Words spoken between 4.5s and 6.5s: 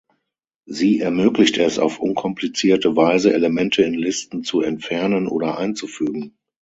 entfernen oder einzufügen.